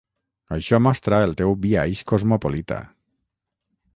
[0.55, 2.79] Això mostra el teu biaix cosmopolita.